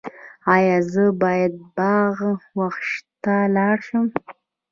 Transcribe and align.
ایا 0.53 0.77
زه 0.91 1.03
باید 1.21 1.53
باغ 1.77 2.17
وحش 2.57 2.89
ته 3.23 3.35
لاړ 3.55 3.77
شم؟ 3.87 4.05